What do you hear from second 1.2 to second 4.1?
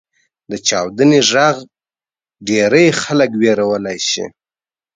ږغ ډېری خلک وېرولی